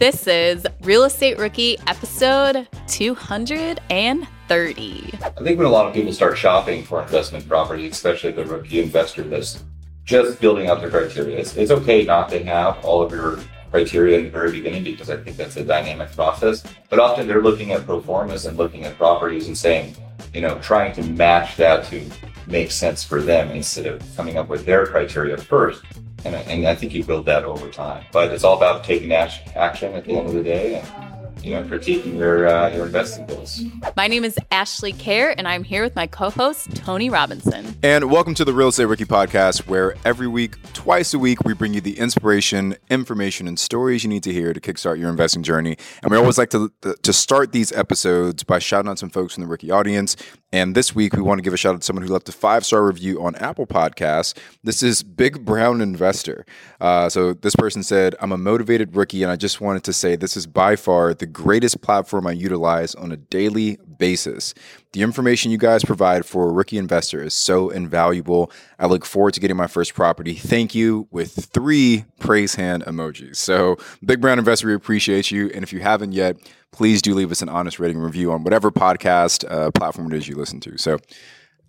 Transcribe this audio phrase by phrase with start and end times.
[0.00, 5.10] This is Real Estate Rookie episode 230.
[5.20, 8.80] I think when a lot of people start shopping for investment property, especially the rookie
[8.80, 9.64] investor that's
[10.04, 13.40] just building out their criteria, it's, it's okay not to have all of your
[13.72, 16.62] criteria in the very beginning because I think that's a dynamic process.
[16.90, 19.96] But often they're looking at pro formas and looking at properties and saying,
[20.32, 22.08] you know, trying to match that to
[22.46, 25.82] make sense for them instead of coming up with their criteria first.
[26.24, 28.04] And, and I think you build that over time.
[28.12, 30.76] But it's all about taking action at the end of the day.
[30.76, 33.62] And, you know, critiquing your uh, your investing goals.
[33.96, 37.76] My name is Ashley Kerr, and I'm here with my co-host Tony Robinson.
[37.84, 41.54] And welcome to the Real Estate Rookie Podcast, where every week, twice a week, we
[41.54, 45.44] bring you the inspiration, information, and stories you need to hear to kickstart your investing
[45.44, 45.76] journey.
[46.02, 49.44] And we always like to to start these episodes by shouting out some folks from
[49.44, 50.16] the rookie audience.
[50.50, 52.32] And this week, we want to give a shout out to someone who left a
[52.32, 54.32] five star review on Apple Podcasts.
[54.64, 56.46] This is Big Brown Investor.
[56.80, 60.16] Uh, so this person said, "I'm a motivated rookie, and I just wanted to say
[60.16, 64.54] this is by far the greatest platform I utilize on a daily basis.
[64.92, 68.50] The information you guys provide for a rookie investor is so invaluable.
[68.78, 70.34] I look forward to getting my first property.
[70.34, 73.36] Thank you with three praise hand emojis.
[73.36, 75.50] So, Big Brown Investor, we appreciate you.
[75.54, 76.36] And if you haven't yet,
[76.72, 80.26] please do leave us an honest rating review on whatever podcast uh, platform it is
[80.26, 80.78] you listen to.
[80.78, 80.98] So,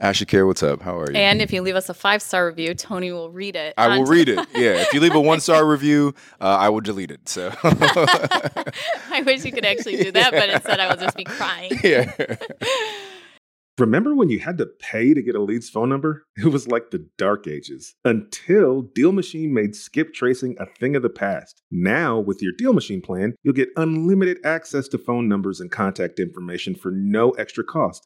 [0.02, 0.82] Ashley Kerr, what's up?
[0.82, 1.18] How are you?
[1.18, 3.74] And if you leave us a five star review, Tony will read it.
[3.78, 4.40] I will read it.
[4.54, 4.82] Yeah.
[4.82, 7.28] If you leave a one star review, uh, I will delete it.
[7.28, 11.78] So I wish you could actually do that, but instead I will just be crying.
[11.84, 12.14] Yeah.
[13.78, 16.26] Remember when you had to pay to get a lead's phone number?
[16.36, 21.02] It was like the dark ages until Deal Machine made skip tracing a thing of
[21.02, 21.62] the past.
[21.72, 26.20] Now, with your Deal Machine plan, you'll get unlimited access to phone numbers and contact
[26.20, 28.06] information for no extra cost.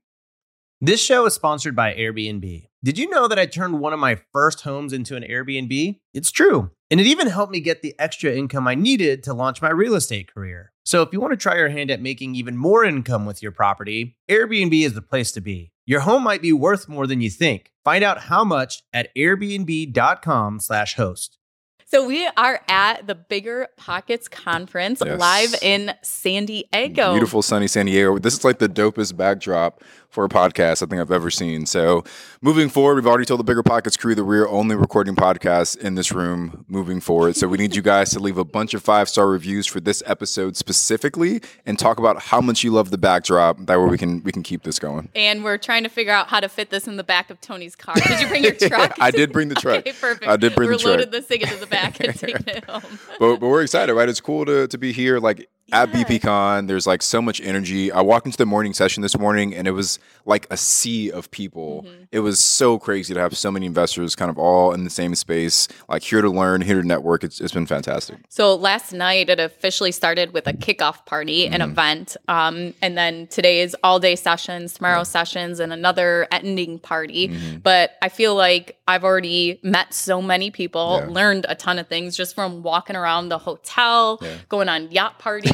[0.83, 2.65] This show is sponsored by Airbnb.
[2.83, 5.99] Did you know that I turned one of my first homes into an Airbnb?
[6.11, 6.71] It's true.
[6.89, 9.93] And it even helped me get the extra income I needed to launch my real
[9.93, 10.73] estate career.
[10.83, 13.51] So if you want to try your hand at making even more income with your
[13.51, 15.71] property, Airbnb is the place to be.
[15.85, 17.71] Your home might be worth more than you think.
[17.85, 21.37] Find out how much at airbnb.com/slash host.
[21.85, 25.19] So we are at the Bigger Pockets Conference Yes.
[25.19, 27.11] live in San Diego.
[27.11, 28.17] Beautiful sunny San Diego.
[28.17, 31.65] This is like the dopest backdrop for a podcast I think I've ever seen.
[31.65, 32.03] So,
[32.41, 35.95] moving forward, we've already told the Bigger Pockets crew that we're only recording podcasts in
[35.95, 37.35] this room moving forward.
[37.37, 40.03] So, we need you guys to leave a bunch of five star reviews for this
[40.05, 43.57] episode specifically and talk about how much you love the backdrop.
[43.65, 45.09] That way we can we can keep this going.
[45.15, 47.75] And we're trying to figure out how to fit this in the back of Tony's
[47.75, 47.95] car.
[47.95, 48.93] Did you bring your truck?
[48.99, 49.79] I did bring the truck.
[49.79, 50.27] Okay, perfect.
[50.27, 50.91] I did bring we're the truck.
[50.91, 52.99] We loaded this thing into the back and taking it home.
[53.17, 54.09] but, but we're excited, right?
[54.09, 55.19] It's cool to, to be here.
[55.19, 56.03] Like at Yeah.
[56.03, 56.67] BPCon.
[56.67, 57.91] There's like so much energy.
[57.91, 61.31] I walked into the morning session this morning and it was like a sea of
[61.31, 61.83] people.
[61.87, 62.03] Mm-hmm.
[62.11, 65.15] It was so crazy to have so many investors kind of all in the same
[65.15, 67.23] space, like here to learn, here to network.
[67.23, 68.17] It's, it's been fantastic.
[68.29, 71.71] So last night it officially started with a kickoff party, an Mm-hmm.
[71.71, 77.29] event, um, and then today is all day sessions, tomorrow sessions, and another ending party.
[77.29, 77.57] Mm-hmm.
[77.59, 81.13] But I feel like I've already met so many people, Yeah.
[81.13, 84.19] learned a ton of things just from walking around the hotel,
[84.49, 85.51] going on yacht parties,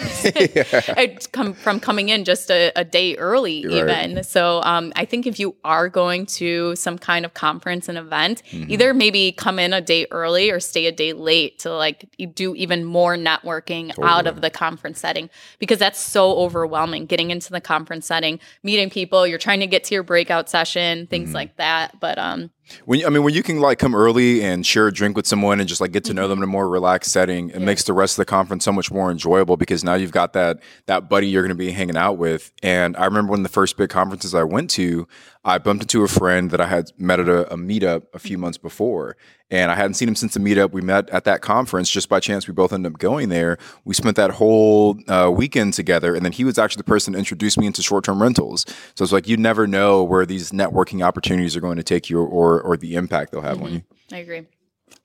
[0.97, 3.73] and come from coming in just a, a day early, right.
[4.09, 4.23] even.
[4.23, 8.43] So um, I think if you are going to some kind of conference and event,
[8.51, 8.71] Mm-hmm.
[8.71, 12.55] either maybe come in a day early or stay a day late to like do
[12.55, 17.05] even more networking out of the conference setting because that's so overwhelming.
[17.05, 20.99] Getting into the conference setting, meeting people, you're trying to get to your breakout session,
[20.99, 21.09] Mm-hmm.
[21.09, 21.99] things like that.
[21.99, 22.51] But um,
[22.85, 25.59] When I mean, when you can like come early and share a drink with someone
[25.59, 26.29] and just like get to know mm-hmm.
[26.29, 28.91] them in a more relaxed setting, it makes the rest of the conference so much
[28.91, 32.17] more enjoyable because now you've got that that buddy you're going to be hanging out
[32.17, 32.51] with.
[32.63, 35.07] And I remember one of the first big conferences I went to,
[35.47, 38.37] I bumped into a friend that I had met at a, a meetup a few
[38.37, 39.15] months before,
[39.49, 40.71] and I hadn't seen him since the meetup.
[40.71, 42.49] We met at that conference just by chance.
[42.49, 43.57] We both ended up going there.
[43.85, 47.19] We spent that whole uh, weekend together, and then he was actually the person that
[47.19, 48.65] introduced me into short term rentals.
[48.95, 52.19] So it's like you never know where these networking opportunities are going to take you,
[52.19, 53.83] or or the impact they'll have on you.
[54.11, 54.47] I agree.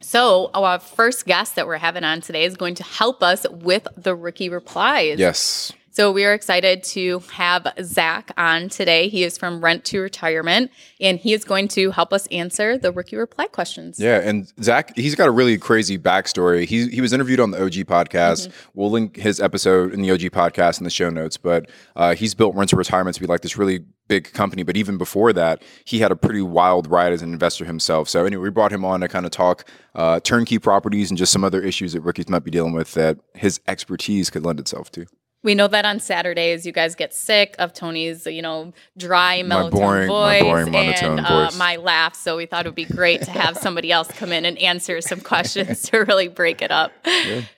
[0.00, 3.86] So our first guest that we're having on today is going to help us with
[3.96, 5.20] the rookie replies.
[5.20, 5.72] Yes.
[5.94, 9.10] So we are excited to have Zach on today.
[9.10, 10.70] He is from Rent to Retirement,
[11.02, 14.00] and he is going to help us answer the rookie reply questions.
[14.00, 16.64] Yeah, and Zach, he's got a really crazy backstory.
[16.64, 18.50] He he was interviewed on the OG podcast.
[18.72, 21.36] We'll link his episode in the OG podcast in the show notes.
[21.36, 24.62] But uh, he's built Rent to Retirement to be like this really big company.
[24.62, 28.08] But even before that, he had a pretty wild ride as an investor himself.
[28.08, 31.32] So anyway, we brought him on to kind of talk uh, turnkey properties and just
[31.32, 34.90] some other issues that rookies might be dealing with that his expertise could lend itself
[34.92, 35.04] to.
[35.44, 39.56] We know that on Saturdays you guys get sick of Tony's, you know, dry My
[39.56, 41.58] monotone boring- my voice boring monotone and uh, voice.
[41.58, 42.14] my laugh.
[42.14, 45.00] So we thought it would be great to have somebody else come in and answer
[45.00, 46.92] some questions to really break it up.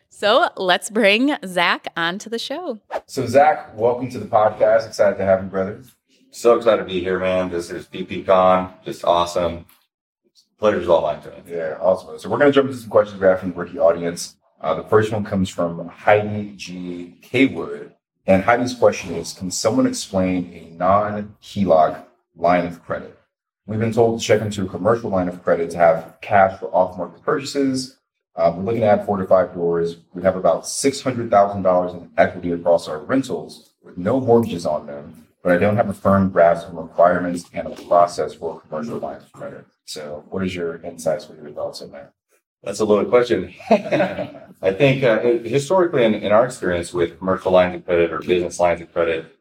[0.09, 2.81] So let's bring Zach onto the show.
[3.07, 4.87] So Zach, welcome to the podcast.
[4.87, 5.83] Excited to have you, brother.
[6.31, 7.51] So excited to be here, man.
[7.51, 8.83] This is BPCon.
[8.85, 9.67] Just awesome.
[10.59, 11.37] Pleasure's all mine, Tony.
[11.47, 12.19] Yeah, awesome.
[12.19, 14.37] So we're going to jump into some questions we have from the rookie audience.
[14.65, 17.19] Uh, the first one comes from Heidi G.
[17.31, 17.93] Haywood.
[18.27, 22.03] And Heidi's question is Can someone explain a non HELOC
[22.35, 23.19] line of credit?
[23.67, 26.75] We've been told to check into a commercial line of credit to have cash for
[26.75, 27.99] off market purchases.
[28.37, 29.99] Uh, we're looking at four to five doors.
[30.15, 35.53] We have about $600,000 in equity across our rentals with no mortgages on them, but
[35.53, 39.17] I don't have a firm grasp on requirements and a process for a commercial line
[39.17, 39.67] of credit.
[39.85, 41.29] So, what is your insights?
[41.29, 42.15] What are your thoughts on that?
[42.65, 43.55] That's a loaded question.
[43.71, 48.59] I think uh, historically, in, in our experience with commercial lines of credit or business
[48.59, 49.37] lines of credit,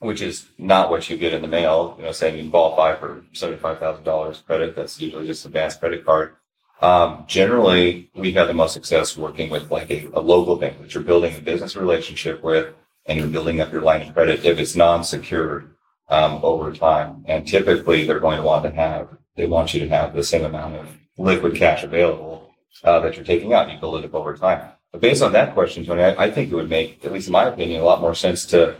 [0.00, 3.24] which is not what you get in the mail, you know, saying you qualify for
[3.32, 4.74] seventy-five thousand dollars credit.
[4.74, 6.34] That's usually just a advanced credit card.
[6.82, 10.92] Um, generally, we've had the most success working with like a, a local bank that
[10.92, 12.74] you're building a business relationship with,
[13.06, 15.70] and you're building up your line of credit if it's non-secured
[16.08, 17.24] um, over time.
[17.28, 20.44] And typically, they're going to want to have they want you to have the same
[20.44, 22.43] amount of liquid cash available
[22.82, 23.70] uh, that you're taking out.
[23.70, 24.70] You build it up over time.
[24.92, 27.32] But based on that question, Tony, I, I think it would make, at least in
[27.32, 28.76] my opinion, a lot more sense to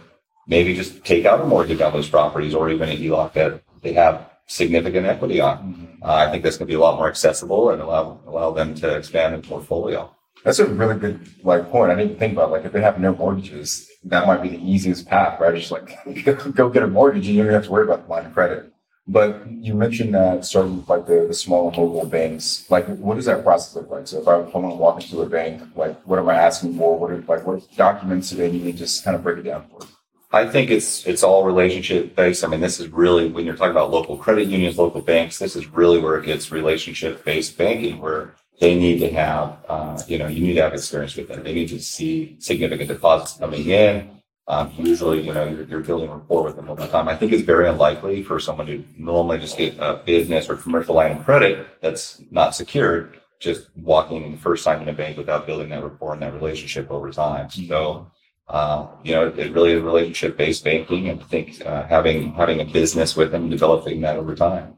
[0.46, 3.92] maybe just take out a mortgage on those properties or even a HELOC that they
[3.92, 5.98] have significant equity on.
[6.02, 8.74] Uh, I think that's going to be a lot more accessible and allow allow them
[8.76, 10.14] to expand their portfolio.
[10.44, 11.90] That's a really good like point.
[11.90, 15.08] I didn't think about like if they have no mortgages, that might be the easiest
[15.08, 15.54] path, right?
[15.56, 15.96] Just like
[16.54, 18.73] go get a mortgage and you don't have to worry about the line of credit.
[19.06, 23.26] But you mentioned that starting with like the, the small local banks, like what does
[23.26, 24.08] that process look like?
[24.08, 26.98] So if I'm want to walk into a bank, like what am I asking for?
[26.98, 28.78] What are like what documents do they need?
[28.78, 29.88] Just kind of break it down for us.
[30.32, 32.44] I think it's it's all relationship based.
[32.44, 35.38] I mean, this is really when you're talking about local credit unions, local banks.
[35.38, 40.00] This is really where it gets relationship based banking, where they need to have, uh,
[40.08, 41.42] you know, you need to have experience with them.
[41.42, 44.22] They need to see significant deposits coming in.
[44.46, 47.08] Um, usually, you know, you're, you're building rapport with them over time.
[47.08, 50.94] I think it's very unlikely for someone to normally just get a business or commercial
[50.94, 55.16] line of credit that's not secured, just walking in the first time in a bank
[55.16, 57.48] without building that rapport and that relationship over time.
[57.48, 58.10] So,
[58.48, 62.60] uh, you know, it really is relationship based banking, and I think uh, having having
[62.60, 64.74] a business with them, developing that over time.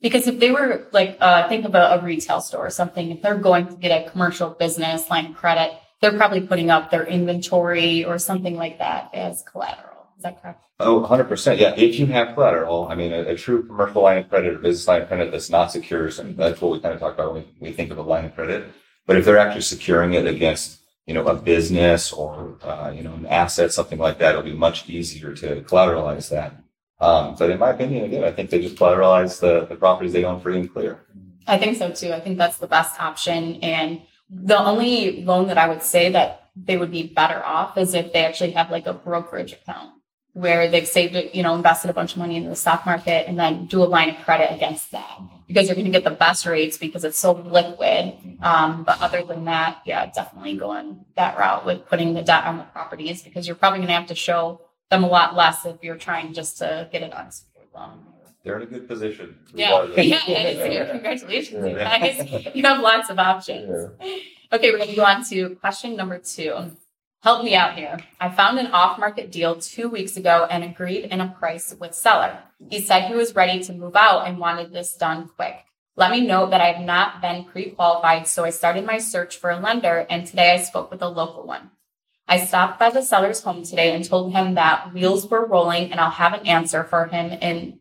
[0.00, 3.20] Because if they were like, uh, think of a, a retail store or something, if
[3.20, 7.04] they're going to get a commercial business line of credit, they're probably putting up their
[7.06, 10.06] inventory or something like that as collateral.
[10.16, 10.64] Is that correct?
[10.80, 11.58] Oh, 100%.
[11.58, 11.74] Yeah.
[11.76, 14.86] If you have collateral, I mean, a, a true commercial line of credit or business
[14.86, 17.44] line of credit that's not secure, so that's what we kind of talk about when
[17.60, 18.66] we, we think of a line of credit.
[19.06, 23.14] But if they're actually securing it against, you know, a business or, uh, you know,
[23.14, 26.54] an asset, something like that, it'll be much easier to collateralize that.
[27.00, 30.24] Um, but in my opinion, again, I think they just collateralize the, the properties they
[30.24, 31.06] own free and clear.
[31.46, 32.12] I think so too.
[32.12, 33.56] I think that's the best option.
[33.62, 37.94] And the only loan that I would say that they would be better off is
[37.94, 39.92] if they actually have like a brokerage account
[40.32, 43.28] where they've saved it, you know, invested a bunch of money in the stock market
[43.28, 45.18] and then do a line of credit against that
[45.48, 48.14] because you're going to get the best rates because it's so liquid.
[48.40, 52.58] Um, but other than that, yeah, definitely going that route with putting the debt on
[52.58, 55.82] the properties because you're probably going to have to show them a lot less if
[55.82, 58.04] you're trying just to get it unsecured loan.
[58.44, 59.36] They're in a good position.
[59.52, 60.90] Yeah, yeah, yeah.
[60.90, 62.54] congratulations, you guys.
[62.54, 63.90] You have lots of options.
[64.52, 66.54] Okay, we're going to go on to question number two.
[67.20, 67.98] Help me out here.
[68.20, 71.94] I found an off market deal two weeks ago and agreed in a price with
[71.94, 72.38] seller.
[72.70, 75.64] He said he was ready to move out and wanted this done quick.
[75.96, 79.36] Let me note that I have not been pre qualified, so I started my search
[79.36, 81.72] for a lender and today I spoke with a local one.
[82.28, 85.98] I stopped by the seller's home today and told him that wheels were rolling and
[85.98, 87.80] I'll have an answer for him in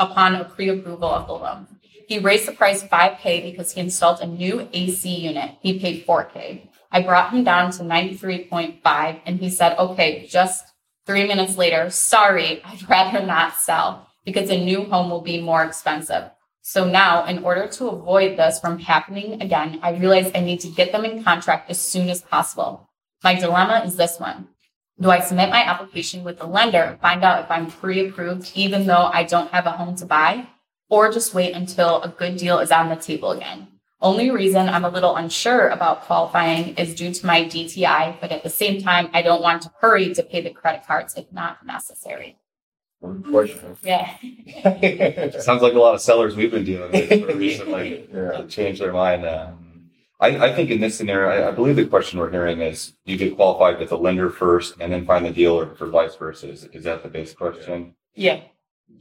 [0.00, 1.68] upon a pre-approval of the loan.
[2.08, 5.52] He raised the price 5K because he installed a new AC unit.
[5.62, 6.68] He paid 4K.
[6.90, 10.64] I brought him down to 93.5 and he said, okay, just
[11.06, 15.62] three minutes later, sorry, I'd rather not sell because a new home will be more
[15.62, 16.30] expensive.
[16.62, 20.68] So now, in order to avoid this from happening again, I realize I need to
[20.68, 22.88] get them in contract as soon as possible.
[23.22, 24.48] My dilemma is this one.
[25.00, 28.86] Do I submit my application with the lender and find out if I'm pre-approved even
[28.86, 30.46] though I don't have a home to buy?
[30.90, 33.68] Or just wait until a good deal is on the table again?
[34.02, 38.42] Only reason I'm a little unsure about qualifying is due to my DTI, but at
[38.42, 41.64] the same time, I don't want to hurry to pay the credit cards if not
[41.64, 42.36] necessary.
[43.30, 43.76] Question.
[43.82, 44.10] Yeah.
[45.40, 48.42] Sounds like a lot of sellers we've been dealing with recently Yeah.
[48.48, 49.24] change their mind.
[49.24, 49.52] Uh,
[50.20, 53.16] I, I think in this scenario, I, I believe the question we're hearing is you
[53.16, 56.50] get qualified with the lender first and then find the dealer for vice versa.
[56.50, 57.94] Is, is that the base question?
[58.14, 58.42] Yeah.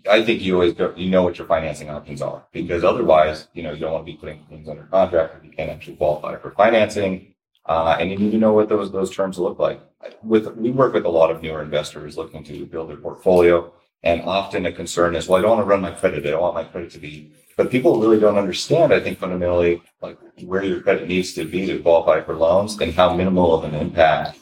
[0.10, 3.64] I think you always go, you know what your financing options are because otherwise, you
[3.64, 6.38] know, you don't want to be putting things under contract if you can't actually qualify
[6.38, 7.34] for financing.
[7.66, 9.82] Uh, and you need to know what those, those terms look like.
[10.24, 13.72] With, we work with a lot of newer investors looking to build their portfolio.
[14.02, 16.26] And often a concern is, well, I don't want to run my credit.
[16.26, 19.82] I don't want my credit to be, but people really don't understand, I think fundamentally,
[20.02, 23.66] like where your credit needs to be to qualify for loans and how minimal of
[23.66, 24.40] an impact,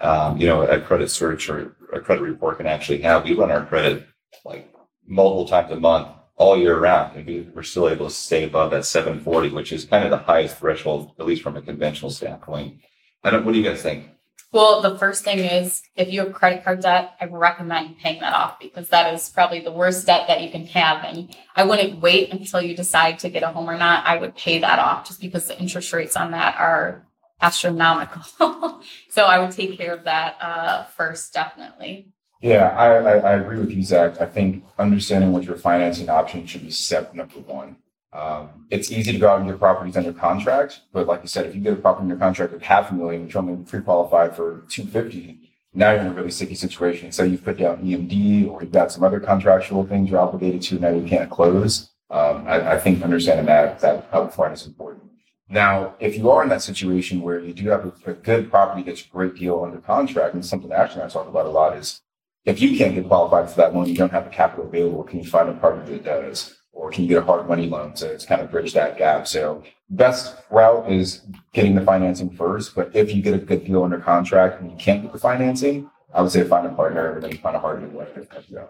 [0.00, 3.22] um, you know, a credit search or a credit report can actually have.
[3.22, 4.04] We run our credit
[4.44, 4.74] like
[5.06, 7.16] multiple times a month all year round.
[7.16, 10.16] And we, we're still able to stay above that 740 which is kind of the
[10.16, 12.80] highest threshold at least from a conventional standpoint.
[13.22, 14.08] I don't what do you guys think
[14.56, 18.32] Well, the first thing is if you have credit card debt, I recommend paying that
[18.32, 21.04] off because that is probably the worst debt that you can have.
[21.04, 24.06] And I wouldn't wait until you decide to get a home or not.
[24.06, 27.06] I would pay that off just because the interest rates on that are
[27.42, 28.80] astronomical.
[29.10, 32.14] so I would take care of that uh, first, definitely.
[32.40, 34.22] Yeah, I, I, I agree with you, Zach.
[34.22, 37.76] I think understanding what your financing option should be step number one.
[38.12, 41.46] Um, it's easy to go out and get properties under contract, but like you said,
[41.46, 44.64] if you get a property under contract at half a million, which only pre-qualified for
[44.68, 47.12] 250, now you're in a really sticky situation.
[47.12, 50.78] So you've put down EMD or you've got some other contractual things you're obligated to,
[50.78, 51.90] now you can't close.
[52.08, 55.04] Um, I, I think understanding that, that upfront is important.
[55.48, 58.82] Now, if you are in that situation where you do have a, a good property
[58.82, 62.00] that's a great deal under contract, and something actually I talk about a lot is
[62.44, 65.18] if you can't get qualified for that loan, you don't have the capital available, can
[65.18, 66.56] you find a partner that does?
[66.76, 69.26] Or can you get a hard money loan to, kind of bridge that gap?
[69.26, 71.22] So best route is
[71.54, 72.74] getting the financing first.
[72.74, 75.90] But if you get a good deal under contract and you can't get the financing,
[76.12, 78.26] I would say find a partner and then find a hard money lender.
[78.48, 78.66] Yeah.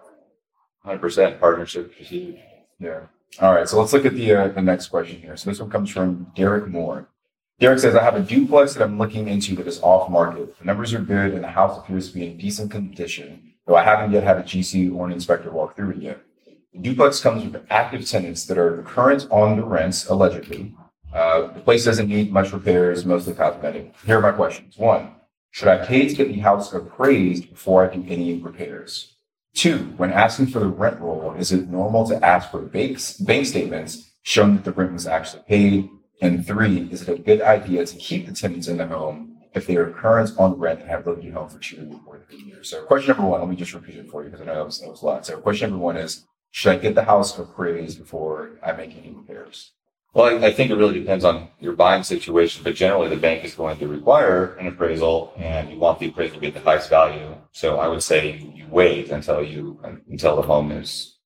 [0.86, 2.38] 100% partnership is huge
[2.78, 3.00] Yeah.
[3.40, 3.68] All right.
[3.68, 5.36] So let's look at the uh, the next question here.
[5.36, 7.08] So this one comes from Derek Moore.
[7.58, 10.56] Derek says, I have a duplex that I'm looking into that is off market.
[10.58, 13.82] The numbers are good and the house appears to be in decent condition, though I
[13.82, 16.20] haven't yet had a GC or an inspector walk through it yet.
[16.80, 20.74] Duplex comes with active tenants that are current on the rents, allegedly.
[21.12, 23.94] Uh, the place doesn't need much repairs, mostly cosmetic.
[24.04, 24.76] Here are my questions.
[24.76, 25.12] One,
[25.50, 29.16] should I pay to get the house appraised before I do any repairs?
[29.54, 33.46] Two, when asking for the rent roll, is it normal to ask for bank, bank
[33.46, 35.88] statements showing that the rent was actually paid?
[36.20, 39.66] And three, is it a good idea to keep the tenants in the home if
[39.66, 42.68] they are current on rent and have lived in home for two or three years?
[42.68, 44.66] So question number one, let me just repeat it for you because I know that
[44.66, 45.24] was, that was a lot.
[45.24, 49.10] So question number one is, should I get the house appraised before I make any
[49.10, 49.72] repairs?
[50.16, 53.44] well I, I think it really depends on your buying situation but generally the bank
[53.44, 56.60] is going to require an appraisal and you want the appraisal to be at the
[56.60, 61.18] highest value so i would say you wait until you until the home is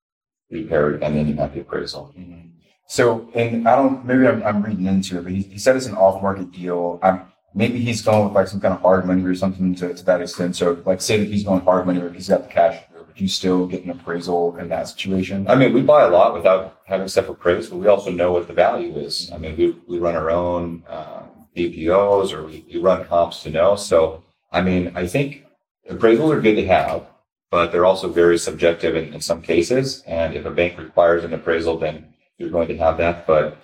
[0.51, 2.49] repaired and then you have the appraisal mm-hmm.
[2.91, 5.87] So, and I don't, maybe I'm, I'm reading into it, but he, he said it's
[5.87, 6.99] an off market deal.
[7.05, 7.23] I'm,
[7.55, 10.21] maybe he's going with like some kind of hard money or something to, to that
[10.21, 10.57] extent.
[10.57, 12.83] So like say that he's going hard money or he's got the cash,
[13.21, 15.47] you still get an appraisal in that situation?
[15.49, 18.47] I mean, we buy a lot without having stuff appraised, but we also know what
[18.47, 19.31] the value is.
[19.33, 21.23] I mean, we, we run our own uh,
[21.57, 23.77] BPOs or we, we run comps to know.
[23.77, 24.23] So,
[24.53, 25.45] I mean, I think
[25.91, 27.07] appraisals are good to have,
[27.51, 30.03] but they're also very subjective in, in some cases.
[30.07, 33.27] And if a bank requires an appraisal, then you're going to have that.
[33.27, 33.59] But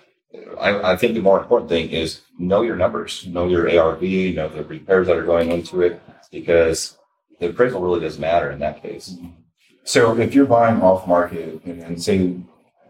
[0.59, 4.49] I, I, think the more important thing is know your numbers, know your ARV, know
[4.49, 6.97] the repairs that are going into it, because
[7.39, 9.15] the appraisal really does matter in that case.
[9.87, 12.35] So if you're buying off market and, and say,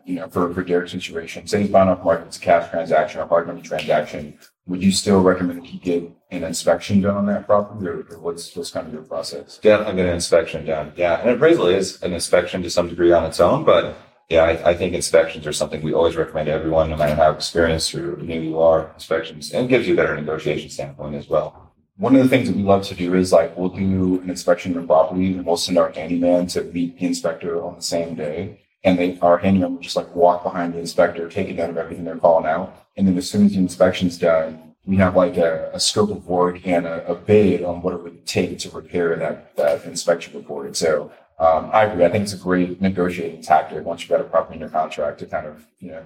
[0.06, 3.22] you know, for, for Derek's situation, say he's buying off market, it's a cash transaction,
[3.22, 7.46] a hard money transaction, would you still recommend he get an inspection done on that
[7.46, 9.60] property or, or what's, what's kind of your process?
[9.60, 10.92] Definitely get an inspection done.
[10.96, 11.20] Yeah.
[11.20, 13.96] And appraisal is an inspection to some degree on its own, but
[14.28, 17.30] yeah, I, I, think inspections are something we always recommend to everyone, no matter how
[17.30, 18.92] experienced or new you are.
[18.96, 21.67] Inspections and gives you a better negotiation standpoint as well.
[21.98, 24.76] One of the things that we love to do is like we'll do an inspection
[24.76, 28.14] of the property and we'll send our handyman to meet the inspector on the same
[28.14, 28.62] day.
[28.84, 31.78] And they, our handyman will just like walk behind the inspector, take it down of
[31.78, 32.86] everything they're calling out.
[32.96, 36.28] And then as soon as the inspection's done, we have like a, a scope of
[36.28, 40.36] work and a, a, bid on what it would take to repair that, that inspection
[40.36, 40.78] report.
[40.78, 42.06] So um, I agree.
[42.06, 45.26] I think it's a great negotiating tactic once you've got a property your contract to
[45.26, 46.04] kind of, you know,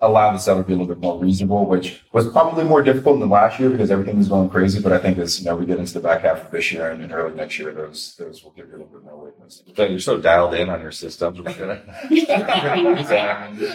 [0.00, 3.18] allow the seller to be a little bit more reasonable, which was probably more difficult
[3.18, 4.80] than last year because everything was going crazy.
[4.80, 6.90] But I think as you know, we get into the back half of this year
[6.90, 9.62] and, and early next year, those those will give you a little bit more witness.
[9.76, 11.38] you're so dialed in on your systems.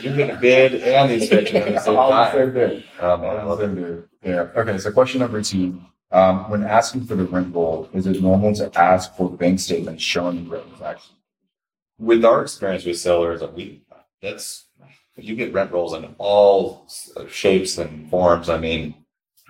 [0.03, 2.35] You're gonna bid and the inspection at the same time.
[2.99, 4.07] I love it.
[4.23, 4.47] Yeah.
[4.55, 4.77] Okay.
[4.77, 5.81] So question number two.
[6.11, 10.03] Um, when asking for the rent roll, is it normal to ask for bank statements
[10.03, 11.15] showing the rent transaction?
[11.97, 13.83] With our experience with sellers, we
[14.21, 14.65] that's
[15.17, 16.87] you get rent rolls in all
[17.29, 18.49] shapes and forms.
[18.49, 18.95] I mean,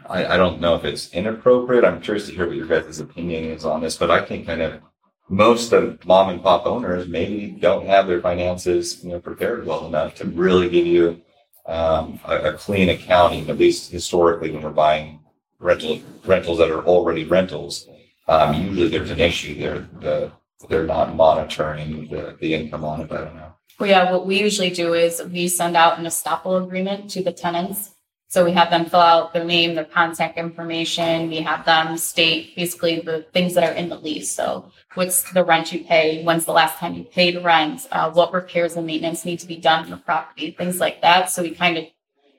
[0.08, 1.86] I, I don't know if it's inappropriate.
[1.86, 4.62] I'm curious to hear what your guys' opinion is on this, but I think kind
[4.62, 4.82] of
[5.30, 9.88] most of mom and pop owners maybe don't have their finances, you know, prepared well
[9.88, 11.22] enough to really give you
[11.68, 15.20] um, a, a clean accounting, at least historically when we're buying
[15.60, 17.88] rental rentals that are already rentals.
[18.28, 19.88] Um, usually there's an issue there.
[20.00, 20.32] The,
[20.70, 23.12] they're not monitoring the, the income on it.
[23.12, 23.51] I don't know.
[23.80, 27.32] Well, yeah, what we usually do is we send out an estoppel agreement to the
[27.32, 27.92] tenants.
[28.32, 31.30] So we have them fill out their name, their contact information.
[31.30, 34.32] We have them state basically the things that are in the lease.
[34.32, 36.24] So what's the rent you pay?
[36.24, 37.88] When's the last time you paid rent?
[37.92, 40.52] Uh, what repairs and maintenance need to be done in the property?
[40.52, 41.30] Things like that.
[41.30, 41.86] So we kind of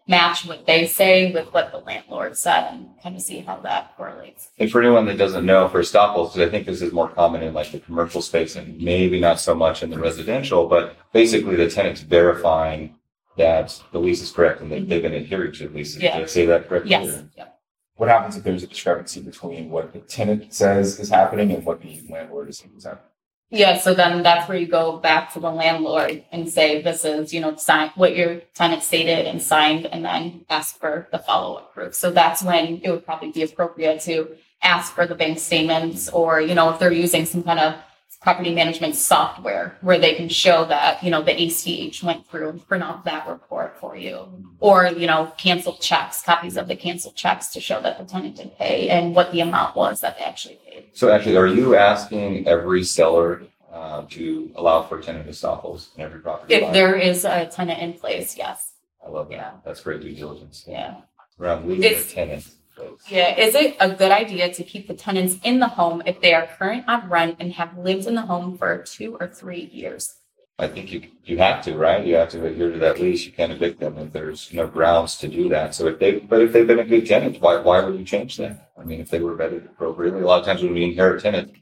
[0.08, 3.96] match what they say with what the landlord said and kind of see how that
[3.96, 4.48] correlates.
[4.58, 7.42] And for anyone that doesn't know, for estoppels, because I think this is more common
[7.42, 11.56] in like the commercial space and maybe not so much in the residential, but basically
[11.56, 12.96] the tenant's verifying
[13.38, 15.96] that the lease is correct and that they've been adhering to the lease.
[15.96, 16.16] Yeah.
[16.16, 16.90] Did I say that correctly?
[16.90, 17.22] Yes.
[17.36, 17.46] Yeah.
[17.94, 21.80] What happens if there's a discrepancy between what the tenant says is happening and what
[21.80, 23.11] the landlord is saying is happening?
[23.54, 27.34] Yeah, so then that's where you go back to the landlord and say, this is,
[27.34, 31.56] you know, sign what your tenant stated and signed, and then ask for the follow
[31.56, 31.94] up proof.
[31.94, 36.40] So that's when it would probably be appropriate to ask for the bank statements or,
[36.40, 37.74] you know, if they're using some kind of
[38.22, 42.66] property management software where they can show that, you know, the ACH went through and
[42.66, 44.26] print out that report for you.
[44.60, 48.36] Or, you know, canceled checks, copies of the canceled checks to show that the tenant
[48.36, 50.90] did pay and what the amount was that they actually paid.
[50.92, 56.20] So actually, are you asking every seller uh, to allow for tenant estoppels in every
[56.20, 56.54] property?
[56.54, 58.74] If there is a tenant in place, yes.
[59.04, 59.34] I love that.
[59.34, 59.52] Yeah.
[59.64, 60.64] That's great due diligence.
[60.68, 61.00] Yeah.
[61.40, 62.40] Around leaving a
[62.76, 62.98] Tenant.
[63.08, 63.38] Yeah.
[63.38, 66.46] Is it a good idea to keep the tenants in the home if they are
[66.58, 70.16] current on rent and have lived in the home for two or three years?
[70.58, 72.06] I think you you have to, right?
[72.06, 73.24] You have to adhere to that lease.
[73.26, 75.74] You can't evict them if there's no grounds to do that.
[75.74, 78.36] So if they, but if they've been a good tenant, why why would you change
[78.36, 78.70] that?
[78.78, 81.52] I mean, if they were vetted appropriately, a lot of times when we inherit tenants,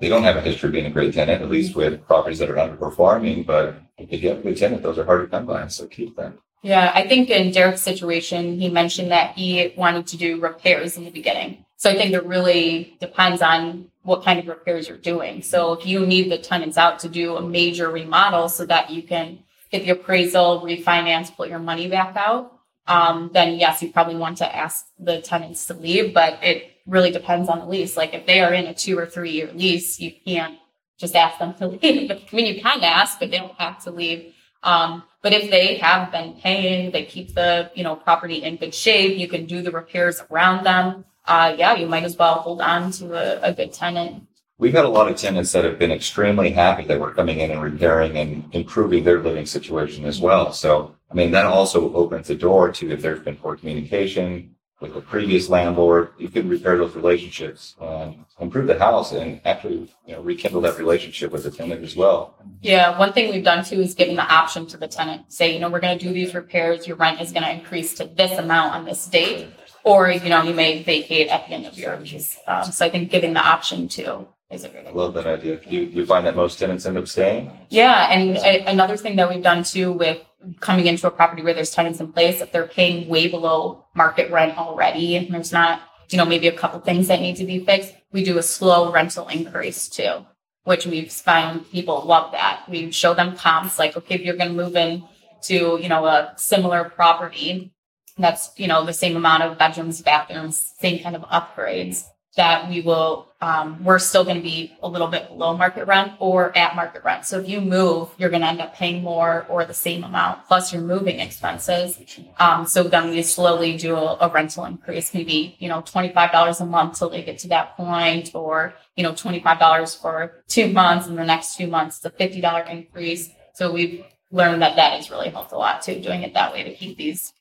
[0.00, 2.50] they don't have a history of being a great tenant, at least with properties that
[2.50, 3.46] are underperforming.
[3.46, 6.16] But if you have a good tenant, those are hard to come by, so keep
[6.16, 6.38] them.
[6.66, 11.04] Yeah, I think in Derek's situation, he mentioned that he wanted to do repairs in
[11.04, 11.64] the beginning.
[11.76, 15.42] So I think it really depends on what kind of repairs you're doing.
[15.42, 19.04] So if you need the tenants out to do a major remodel so that you
[19.04, 19.38] can
[19.70, 24.38] get the appraisal, refinance, put your money back out, um, then yes, you probably want
[24.38, 27.96] to ask the tenants to leave, but it really depends on the lease.
[27.96, 30.58] Like if they are in a two or three year lease, you can't
[30.98, 32.10] just ask them to leave.
[32.10, 34.32] I mean, you can ask, but they don't have to leave.
[34.64, 38.72] Um, but if they have been paying, they keep the you know property in good
[38.72, 39.18] shape.
[39.18, 41.04] You can do the repairs around them.
[41.24, 44.28] Uh, yeah, you might as well hold on to a, a good tenant.
[44.58, 47.50] We've had a lot of tenants that have been extremely happy that we're coming in
[47.50, 50.52] and repairing and improving their living situation as well.
[50.52, 54.92] So, I mean, that also opens the door to if there's been poor communication, with
[54.94, 60.14] the previous landlord, you could repair those relationships and improve the house and actually, you
[60.14, 62.34] know, rekindle that relationship with the tenant as well.
[62.60, 65.32] Yeah, one thing we've done too is giving the option to the tenant.
[65.32, 66.86] Say, you know, we're going to do these repairs.
[66.86, 69.48] Your rent is going to increase to this amount on this date,
[69.82, 72.38] or you know, you may vacate at the end of your lease.
[72.46, 75.58] Um, so I think giving the option too is a great I love that idea.
[75.66, 77.50] You, you find that most tenants end up staying?
[77.70, 80.18] Yeah, and a- another thing that we've done too with
[80.60, 84.30] coming into a property where there's tenants in place, if they're paying way below market
[84.30, 87.64] rent already, and there's not, you know, maybe a couple things that need to be
[87.64, 90.24] fixed, we do a slow rental increase too,
[90.64, 92.64] which we've found people love that.
[92.68, 95.04] We show them comps, like, okay, if you're going to move in
[95.42, 97.72] to, you know, a similar property,
[98.18, 102.04] that's, you know, the same amount of bedrooms, bathrooms, same kind of upgrades
[102.36, 106.12] that we will um, we're still going to be a little bit below market rent
[106.20, 107.26] or at market rent.
[107.26, 110.46] So if you move you're going to end up paying more or the same amount
[110.46, 111.98] plus your moving expenses.
[112.38, 116.66] Um, so then we slowly do a, a, rental increase maybe you know $25 a
[116.66, 121.18] month till they get to that point or you know $25 for two months and
[121.18, 123.30] the next two months a $50 increase.
[123.54, 126.62] So we've learned that that has really helped a lot too doing it that way
[126.64, 127.32] to keep these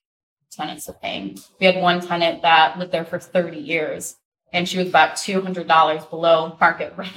[0.52, 4.16] tenants paying we had one tenant that lived there for 30 years
[4.54, 7.16] and she was about two hundred dollars below market rent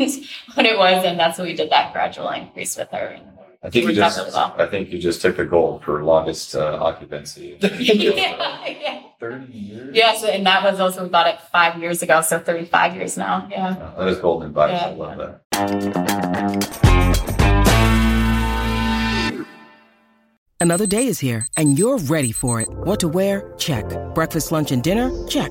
[0.54, 3.20] when it was, and that's what we did that gradual increase with her.
[3.60, 4.54] I think you just, well.
[4.56, 7.58] I think you just took the gold for longest uh, occupancy.
[7.60, 7.74] yeah,
[8.66, 9.02] yeah.
[9.18, 9.96] Thirty years.
[9.96, 13.16] Yeah, so, and that was also we bought it five years ago, so thirty-five years
[13.16, 13.48] now.
[13.50, 14.80] Yeah, oh, that is golden advice.
[14.80, 14.86] Yeah.
[14.86, 15.40] I love that.
[20.60, 22.68] Another day is here, and you're ready for it.
[22.68, 23.52] What to wear?
[23.58, 23.84] Check.
[24.14, 25.10] Breakfast, lunch, and dinner?
[25.26, 25.50] Check.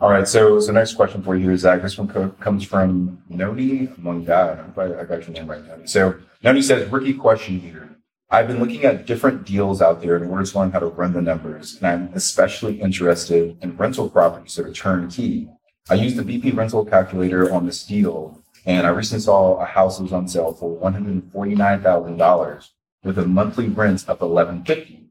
[0.00, 1.80] All right, so so next question for you, is Zach.
[1.80, 4.76] This one co- comes from Noni Mungad.
[4.76, 5.86] I I, got your name right, Noni.
[5.86, 7.96] So Noni says, rookie question here.
[8.28, 11.12] I've been looking at different deals out there in order to learn how to run
[11.12, 15.48] the numbers, and I'm especially interested in rental properties that are turnkey.
[15.88, 19.98] I used the BP rental calculator on this deal, and I recently saw a house
[19.98, 22.68] that was on sale for $149,000
[23.04, 25.10] with a monthly rent of 1,150.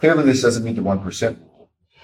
[0.00, 1.53] Clearly, this doesn't meet the 1% rule.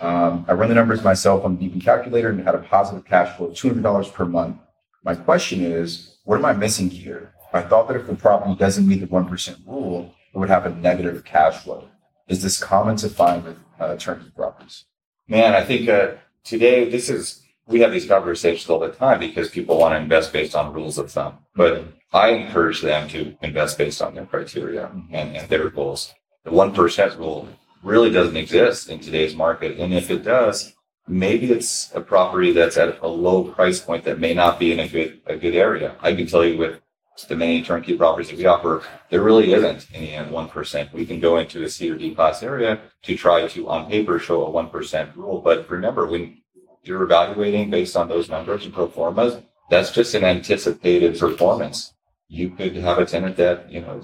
[0.01, 3.37] Um, I run the numbers myself on the BP calculator and had a positive cash
[3.37, 4.57] flow of $200 per month.
[5.05, 7.35] My question is, what am I missing here?
[7.53, 10.71] I thought that if the property doesn't meet the 1% rule, it would have a
[10.71, 11.89] negative cash flow.
[12.29, 14.85] Is this common to find with uh, turnkey properties?
[15.29, 16.13] Man, I think uh,
[16.45, 20.33] today this is, we have these conversations all the time because people want to invest
[20.33, 21.39] based on rules of thumb.
[21.55, 26.15] But I encourage them to invest based on their criteria and, and their goals.
[26.45, 27.49] The 1% rule
[27.83, 29.79] really doesn't exist in today's market.
[29.79, 30.75] And if it does,
[31.09, 34.81] maybe it's a property that's at a low price point that may not be in
[34.81, 35.97] a good a good area.
[36.01, 36.81] I can tell you with
[37.29, 40.93] the many turnkey properties that we offer, there really isn't any one percent.
[40.93, 44.19] We can go into a C or D class area to try to on paper
[44.19, 45.41] show a one percent rule.
[45.41, 46.39] But remember when
[46.83, 51.93] you're evaluating based on those numbers and pro formas, that's just an anticipated performance.
[52.29, 54.01] You could have a tenant that, you know,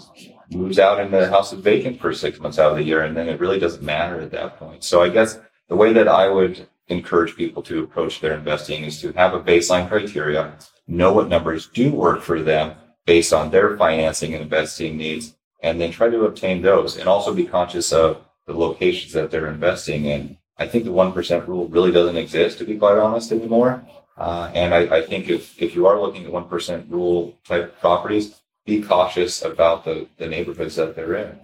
[0.50, 3.02] moves out and the house is vacant for six months out of the year.
[3.02, 4.84] And then it really doesn't matter at that point.
[4.84, 9.00] So I guess the way that I would encourage people to approach their investing is
[9.00, 10.56] to have a baseline criteria,
[10.86, 15.80] know what numbers do work for them based on their financing and investing needs, and
[15.80, 20.04] then try to obtain those and also be conscious of the locations that they're investing
[20.04, 20.38] in.
[20.58, 23.86] I think the 1% rule really doesn't exist, to be quite honest, anymore.
[24.16, 28.40] Uh, and I, I, think if, if you are looking at 1% rule type properties,
[28.66, 31.38] be cautious about the, the neighborhoods that they're in.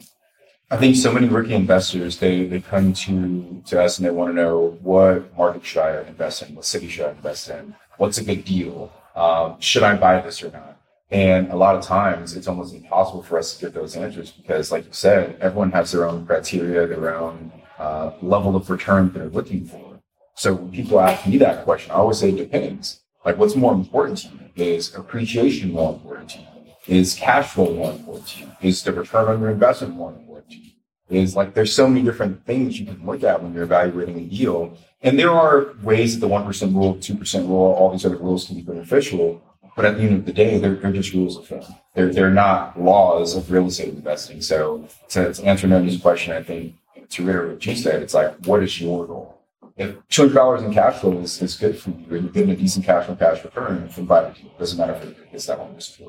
[0.70, 4.30] I think so many rookie investors, they, they come to, to us and they want
[4.30, 6.54] to know what market should I invest in?
[6.54, 7.74] What city should I invest in?
[7.98, 8.92] What's a good deal?
[9.14, 10.78] Um, should I buy this or not?
[11.11, 14.72] And a lot of times it's almost impossible for us to get those answers because,
[14.72, 19.28] like you said, everyone has their own criteria, their own uh, level of return they're
[19.28, 20.00] looking for.
[20.37, 23.02] So when people ask me that question, I always say it depends.
[23.26, 24.64] Like what's more important to you?
[24.64, 26.51] Is appreciation more important to you?
[26.87, 28.49] Is cash flow more important to you?
[28.61, 30.73] Is the return on your investment more important to you?
[31.11, 34.23] Is like there's so many different things you can look at when you're evaluating a
[34.23, 34.77] deal.
[35.03, 38.57] And there are ways that the 1% rule, 2% rule, all these other rules can
[38.57, 39.42] be beneficial.
[39.77, 41.75] But at the end of the day, they're, they're just rules of thumb.
[41.95, 44.42] They're, they're not laws of real estate investing.
[44.42, 46.75] So to, to answer Noni's question, I think
[47.11, 49.42] to reiterate what you said, it's like, what is your goal?
[49.77, 52.51] if two hundred dollars in cash flow is, is good for you, and you're getting
[52.51, 55.75] a decent cash on cash return from five it doesn't matter if it's that one
[55.75, 56.01] just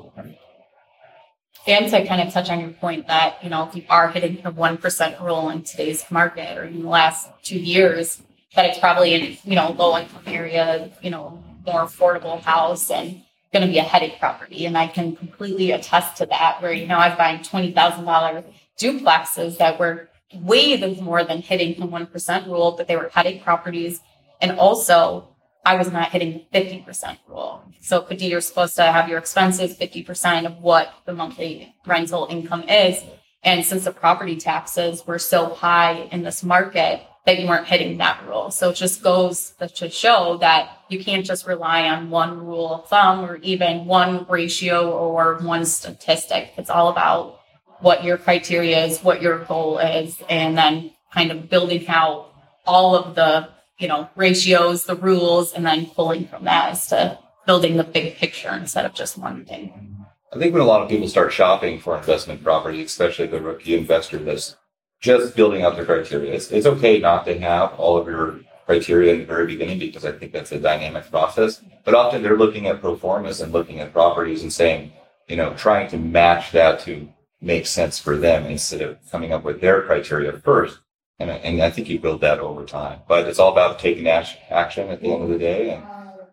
[1.66, 4.42] and to kind of touch on your point that you know if you are hitting
[4.42, 8.22] the one percent rule in today's market or in the last two years,
[8.54, 13.22] that it's probably in you know low income area, you know more affordable house and
[13.52, 14.66] going to be a headache property.
[14.66, 16.60] And I can completely attest to that.
[16.60, 18.44] Where you know I'm buying twenty thousand dollar
[18.78, 24.00] duplexes that were way more than hitting the 1% rule, but they were headache properties.
[24.40, 25.28] And also,
[25.64, 27.62] I was not hitting the 50% rule.
[27.80, 32.64] So, 50, you're supposed to have your expenses 50% of what the monthly rental income
[32.68, 33.02] is.
[33.42, 37.98] And since the property taxes were so high in this market, that you weren't hitting
[37.98, 38.50] that rule.
[38.50, 42.88] So it just goes to show that you can't just rely on one rule of
[42.88, 46.52] thumb or even one ratio or one statistic.
[46.56, 47.40] It's all about
[47.80, 52.30] what your criteria is, what your goal is, and then kind of building out
[52.66, 53.48] all of the,
[53.78, 58.16] you know, ratios, the rules, and then pulling from that as to building the big
[58.16, 59.96] picture instead of just one thing.
[60.32, 63.76] I think when a lot of people start shopping for investment property, especially the rookie
[63.76, 64.56] investor that's
[65.00, 69.12] just building out their criteria, it's, it's okay not to have all of your criteria
[69.12, 71.62] in the very beginning because I think that's a dynamic process.
[71.84, 74.92] But often they're looking at pro formas and looking at properties and saying,
[75.28, 77.08] you know, trying to match that to
[77.40, 80.80] make sense for them instead of coming up with their criteria first.
[81.20, 83.00] And, and I think you build that over time.
[83.06, 85.84] But it's all about taking action at the end of the day and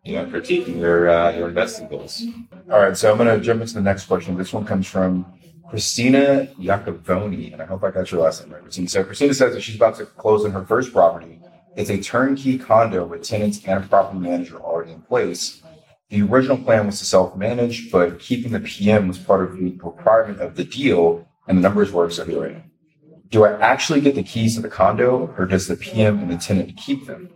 [0.03, 2.23] you know critiquing your uh, your investing goals.
[2.71, 4.37] All right, so I'm going to jump into the next question.
[4.37, 5.31] This one comes from
[5.69, 8.61] Christina Iacovoni, and I hope I got your last name right.
[8.61, 8.89] Christina.
[8.89, 11.39] So Christina says that she's about to close on her first property.
[11.75, 15.61] It's a turnkey condo with tenants and a property manager already in place.
[16.09, 20.41] The original plan was to self-manage, but keeping the PM was part of the requirement
[20.41, 22.70] of the deal, and the numbers were accelerating.
[23.31, 26.35] Do I actually get the keys to the condo, or does the PM and the
[26.35, 27.29] tenant keep them?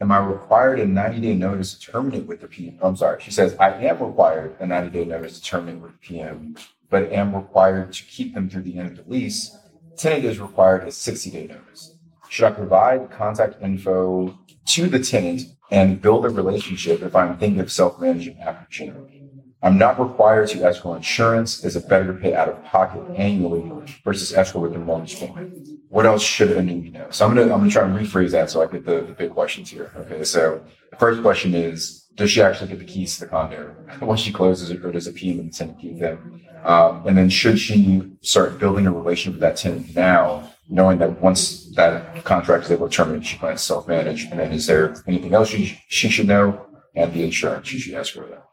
[0.00, 2.78] Am I required a 90-day notice to terminate with the PM?
[2.80, 3.20] I'm sorry.
[3.20, 6.56] She says I am required a 90-day notice to terminate with the PM,
[6.88, 9.54] but am required to keep them through the end of the lease.
[9.98, 11.96] Tenant is required a 60-day notice.
[12.30, 17.60] Should I provide contact info to the tenant and build a relationship if I'm thinking
[17.60, 19.21] of self-managing after January.
[19.62, 23.70] I'm not required to escrow insurance as a better to pay out of pocket annually
[24.04, 25.68] versus escrow with the mortgage payment.
[25.88, 27.06] What else should a newbie know?
[27.10, 29.30] So I'm gonna I'm gonna try and rephrase that so I get the, the big
[29.30, 29.92] questions here.
[29.96, 33.74] Okay, so the first question is does she actually get the keys to the condo
[34.02, 36.42] once she closes it, or does a PM and the tenant keep them?
[36.64, 41.20] Um, and then should she start building a relationship with that tenant now knowing that
[41.20, 44.24] once that contract is able to terminate, she plans to self-manage.
[44.24, 46.66] And then is there anything else she, she should know?
[46.94, 48.46] And the insurance she should ask for that.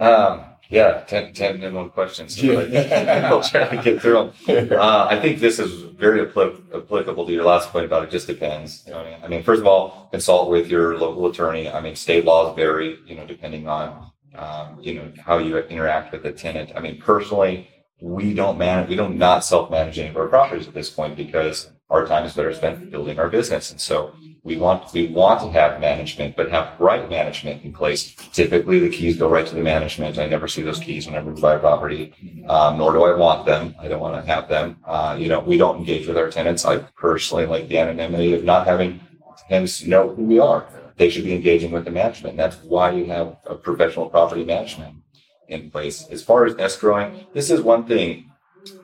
[0.00, 2.40] Um, yeah, 10, 10 minimum questions.
[2.40, 4.72] So I'll try to get through them.
[4.72, 8.82] Uh, I think this is very applicable to your last point about it just depends.
[8.86, 9.18] You know I, mean?
[9.24, 11.68] I mean, first of all, consult with your local attorney.
[11.68, 16.12] I mean, state laws vary, you know, depending on, um, you know, how you interact
[16.12, 16.72] with the tenant.
[16.74, 17.68] I mean, personally,
[18.00, 21.70] we don't manage, we don't not self-manage any of our properties at this point because
[21.90, 23.70] our time is better spent building our business.
[23.70, 28.14] And so we want, we want to have management, but have right management in place.
[28.32, 30.18] Typically the keys go right to the management.
[30.18, 32.12] I never see those keys whenever we buy a property,
[32.46, 33.74] um, nor do I want them.
[33.80, 34.76] I don't want to have them.
[34.86, 36.66] Uh, you know, we don't engage with our tenants.
[36.66, 39.00] I personally like the anonymity of not having
[39.48, 40.66] tenants know who we are.
[40.96, 42.36] They should be engaging with the management.
[42.36, 44.96] That's why you have a professional property management
[45.48, 46.06] in place.
[46.08, 48.30] As far as escrowing, this is one thing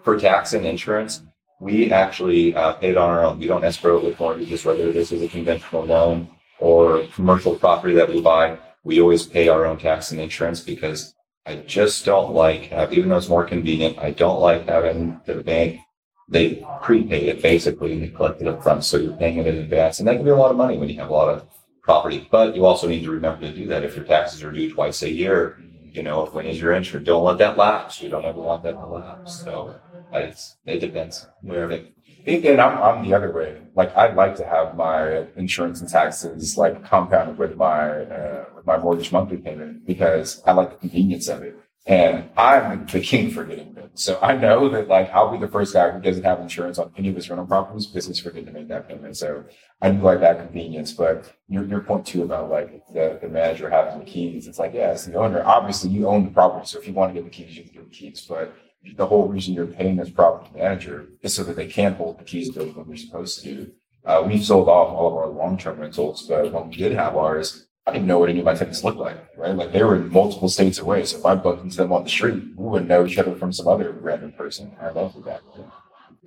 [0.04, 1.22] for tax and insurance.
[1.60, 3.38] We actually uh, pay it on our own.
[3.38, 8.08] We don't escrow with mortgages, whether this is a conventional loan or commercial property that
[8.08, 8.58] we buy.
[8.82, 13.18] We always pay our own tax and insurance because I just don't like, even though
[13.18, 15.80] it's more convenient, I don't like having the bank.
[16.28, 18.84] They prepay it basically and they collect it up front.
[18.84, 19.98] So you're paying it in advance.
[19.98, 21.46] And that can be a lot of money when you have a lot of
[21.82, 22.26] property.
[22.30, 25.02] But you also need to remember to do that if your taxes are due twice
[25.02, 25.58] a year
[25.92, 27.06] you know, when is your insurance?
[27.06, 28.00] Don't let that lapse.
[28.00, 29.42] You don't ever want that to lapse.
[29.42, 29.74] So
[30.12, 31.26] it's, it depends.
[31.42, 31.78] Yeah.
[32.26, 33.62] And I'm, I'm the other way.
[33.74, 38.66] Like I'd like to have my insurance and taxes like compounded with my uh, with
[38.66, 41.56] my mortgage monthly payment because I like the convenience of it.
[41.86, 43.90] And I'm the king for getting them.
[43.94, 46.92] So I know that like I'll be the first guy who doesn't have insurance on
[46.96, 49.16] any of his rental properties because he's forgetting to make that payment.
[49.16, 49.44] So
[49.80, 50.92] I do like that convenience.
[50.92, 54.74] But your, your point too about like the, the manager having the keys, it's like,
[54.74, 55.42] yeah, it's the owner.
[55.42, 56.66] Obviously you own the property.
[56.66, 58.26] So if you want to get the keys, you can get the keys.
[58.28, 58.54] But
[58.96, 62.24] the whole reason you're paying this property manager is so that they can hold the
[62.24, 63.70] keys to it when they're supposed to.
[64.04, 67.66] Uh, we've sold off all of our long-term rentals, but when we did have ours,
[67.86, 69.54] I didn't know what any of my tenants looked like, right?
[69.54, 71.04] Like they were in multiple states away.
[71.04, 73.52] So if I bumped into them on the street, we wouldn't know each other from
[73.52, 74.76] some other random person.
[74.80, 75.42] I love that.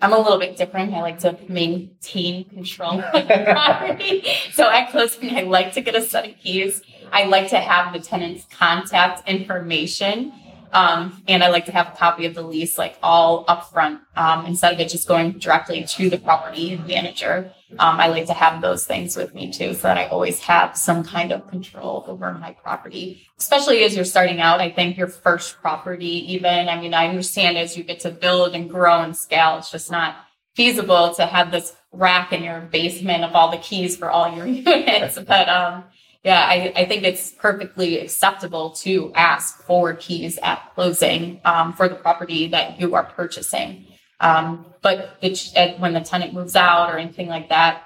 [0.02, 0.94] I'm a little bit different.
[0.94, 4.26] I like to maintain control of the property.
[4.52, 6.82] So at closing, I like to get a set of keys.
[7.12, 10.34] I like to have the tenant's contact information.
[10.74, 14.48] Um, and I like to have a copy of the lease like all upfront um,
[14.48, 17.54] instead of it just going directly to the property manager.
[17.78, 20.76] Um, I like to have those things with me too, so that I always have
[20.76, 24.60] some kind of control over my property, especially as you're starting out.
[24.60, 28.56] I think your first property, even, I mean, I understand as you get to build
[28.56, 30.16] and grow and scale, it's just not
[30.56, 34.46] feasible to have this rack in your basement of all the keys for all your
[34.48, 35.20] units.
[35.20, 35.84] But, um,
[36.24, 41.90] yeah, I, I think it's perfectly acceptable to ask for keys at closing um, for
[41.90, 43.88] the property that you are purchasing.
[44.22, 47.84] Um, but when the tenant moves out or anything like that,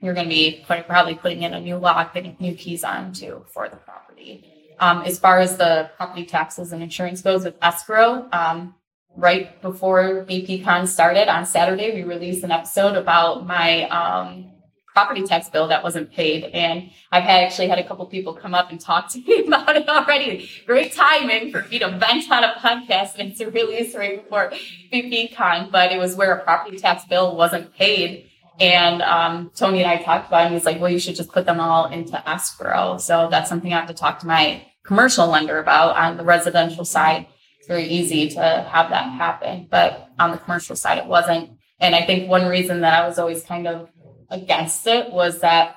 [0.00, 3.12] you're going to be put, probably putting in a new lock, putting new keys on
[3.14, 4.44] too for the property.
[4.78, 8.74] Um, as far as the property taxes and insurance goes with escrow, um,
[9.16, 14.52] right before BPCon started on Saturday, we released an episode about my um,
[14.98, 16.42] property tax bill that wasn't paid.
[16.42, 19.76] And I've had actually had a couple people come up and talk to me about
[19.76, 20.50] it already.
[20.66, 24.52] Great timing for me to vent on a podcast and to release right before
[24.92, 28.28] BPCon, but it was where a property tax bill wasn't paid.
[28.58, 31.30] And um, Tony and I talked about it, and he's like, well, you should just
[31.30, 32.98] put them all into escrow.
[32.98, 36.84] So that's something I have to talk to my commercial lender about on the residential
[36.84, 37.28] side.
[37.60, 41.50] It's very easy to have that happen, but on the commercial side, it wasn't.
[41.78, 43.88] And I think one reason that I was always kind of
[44.30, 45.76] against it was that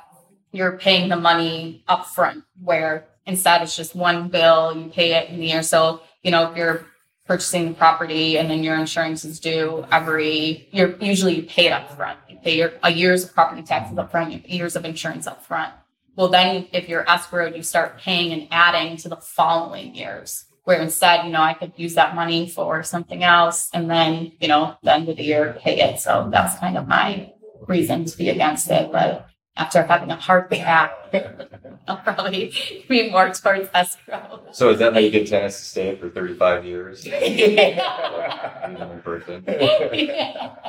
[0.51, 5.29] you're paying the money up front, where instead it's just one bill, you pay it
[5.29, 5.63] in the year.
[5.63, 6.85] So, you know, if you're
[7.25, 11.71] purchasing the property and then your insurance is due every you're usually you pay it
[11.71, 12.19] up front.
[12.27, 15.71] You pay your a year's of property taxes up front, years of insurance up front.
[16.17, 20.45] Well then if you're escrowed, you start paying and adding to the following years.
[20.63, 24.47] Where instead, you know, I could use that money for something else and then, you
[24.47, 25.99] know, the end of the year pay it.
[25.99, 27.30] So that's kind of my
[27.67, 30.91] reason to be against it, but after having a hard path,
[31.87, 32.53] I'll probably
[32.87, 34.41] be more towards escrow.
[34.51, 37.05] So is that how you get tenants to stay for 35 years?
[37.05, 37.77] yeah.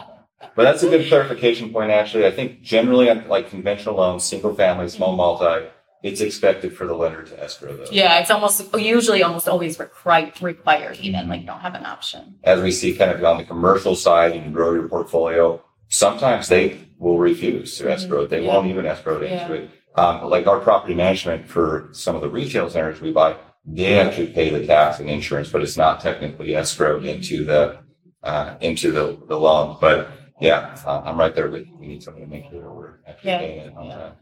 [0.54, 2.26] But that's a good clarification point, actually.
[2.26, 5.68] I think generally on like conventional loans, single family, small multi,
[6.02, 7.92] it's expected for the lender to escrow those.
[7.92, 12.36] Yeah, it's almost usually almost always required, required even like you don't have an option.
[12.42, 16.48] As we see kind of on the commercial side, you can grow your portfolio sometimes
[16.48, 18.30] they will refuse to escrow it.
[18.30, 18.48] They yeah.
[18.48, 19.70] won't even escrow it into it.
[19.94, 24.28] Um, like our property management for some of the retail centers we buy, they actually
[24.28, 27.78] pay the tax and insurance, but it's not technically escrowed into the
[28.22, 29.76] uh, into the, the loan.
[29.80, 31.76] But yeah, uh, I'm right there with you.
[31.78, 33.38] We need something to make sure we're actually yeah.
[33.38, 34.12] paying it on.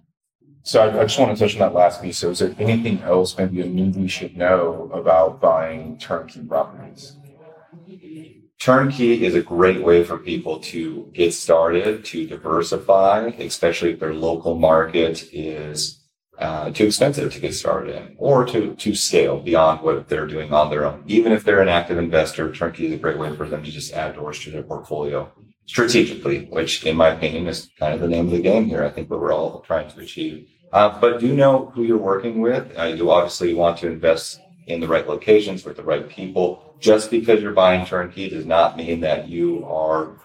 [0.63, 2.19] So I, I, just want to touch on that last piece.
[2.19, 7.17] So is there anything else maybe a newbie should know about buying turnkey properties?
[8.61, 14.13] Turnkey is a great way for people to get started, to diversify, especially if their
[14.13, 16.05] local market is
[16.39, 20.53] uh, too expensive to get started in or to, to scale beyond what they're doing
[20.53, 21.03] on their own.
[21.07, 23.95] Even if they're an active investor, Turnkey is a great way for them to just
[23.95, 25.33] add doors to their portfolio
[25.65, 28.85] strategically, which in my opinion is kind of the name of the game here.
[28.85, 30.51] I think what we're all trying to achieve.
[30.71, 32.79] Uh, but do know who you're working with.
[32.79, 34.39] Uh, you obviously want to invest
[34.71, 38.77] in the right locations with the right people just because you're buying turnkey does not
[38.77, 40.17] mean that you are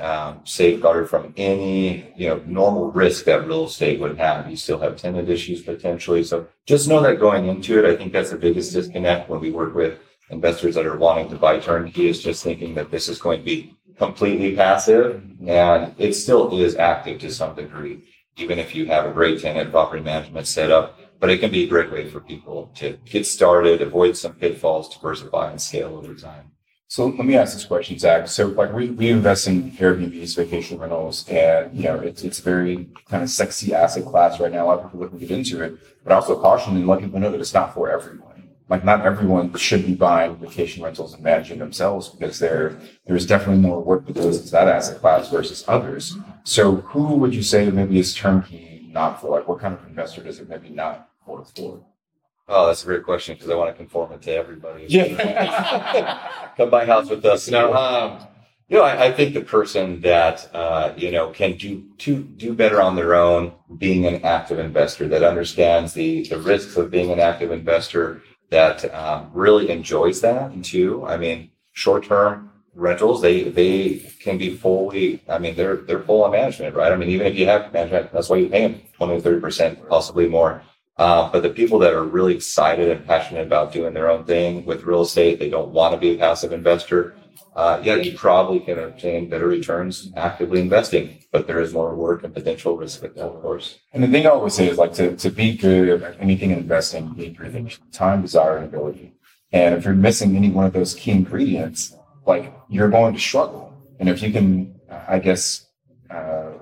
[0.00, 4.48] um, safeguarded from any you know normal risk that real estate would have.
[4.48, 6.24] You still have tenant issues potentially.
[6.24, 9.50] So just know that going into it, I think that's the biggest disconnect when we
[9.50, 9.98] work with
[10.30, 13.44] investors that are wanting to buy turnkey is just thinking that this is going to
[13.44, 18.02] be completely passive and it still is active to some degree.
[18.38, 21.68] Even if you have a great tenant property management setup, but it can be a
[21.68, 26.50] great way for people to get started, avoid some pitfalls, diversify and scale over time.
[26.88, 28.26] So let me ask this question, Zach.
[28.26, 32.42] So like we, we invest in Airbnbs, vacation rentals, and you know it's it's a
[32.42, 34.64] very kind of sexy asset class right now.
[34.64, 37.20] A lot of people looking to get into it, but also caution and let people
[37.20, 38.48] know that it's not for everyone.
[38.68, 43.62] Like not everyone should be buying vacation rentals and managing themselves because there there's definitely
[43.62, 46.16] more work that goes into that asset class versus others.
[46.42, 49.30] So who would you say maybe is turnkey not for?
[49.30, 51.84] Like what kind of investor does it maybe not fourth floor?
[52.48, 54.86] Oh, that's a great question because I want to conform it to everybody.
[54.88, 56.28] Yeah.
[56.56, 57.48] Come buy house with us.
[57.48, 58.26] No, um,
[58.68, 62.54] you know, I, I, think the person that uh, you know can do to do
[62.54, 67.10] better on their own, being an active investor that understands the the risks of being
[67.10, 71.06] an active investor, that um, really enjoys that too.
[71.06, 75.22] I mean, short term rentals, they they can be fully.
[75.28, 76.92] I mean, they're they're full on management, right?
[76.92, 79.40] I mean, even if you have management, that's why you pay them 20 or 30
[79.40, 80.62] percent, possibly more.
[80.98, 84.64] Uh, but the people that are really excited and passionate about doing their own thing
[84.64, 87.14] with real estate, they don't want to be a passive investor.
[87.54, 92.24] uh, yeah, you probably can obtain better returns actively investing, but there is more work
[92.24, 93.78] and potential risk with that, of course.
[93.92, 96.58] And the thing I always say is like to, to be good at anything in
[96.58, 99.12] investing, you need three things time, desire, and ability.
[99.52, 101.94] And if you're missing any one of those key ingredients,
[102.26, 103.74] like you're going to struggle.
[103.98, 104.74] And if you can,
[105.08, 105.66] I guess,
[106.10, 106.52] uh,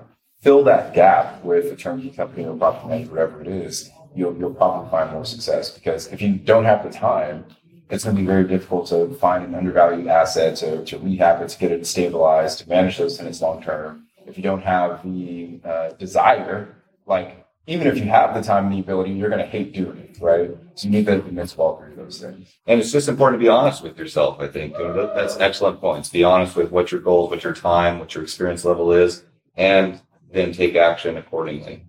[0.41, 4.53] fill that gap with a turnkey company or property manager, whatever it is, you'll, you'll
[4.53, 5.69] probably find more success.
[5.69, 7.45] Because if you don't have the time,
[7.89, 11.49] it's going to be very difficult to find an undervalued asset to, to rehab it,
[11.49, 14.07] to get it stabilized, to manage those tenants long term.
[14.25, 18.73] If you don't have the uh, desire, like even if you have the time and
[18.73, 20.51] the ability, you're going to hate doing it, right?
[20.75, 22.55] So you need to convince all of those things.
[22.65, 24.75] And it's just important to be honest with yourself, I think.
[24.77, 26.09] That's excellent points.
[26.09, 29.23] Be honest with what your goals, what your time, what your experience level is,
[29.55, 30.01] and
[30.31, 31.83] then take action accordingly.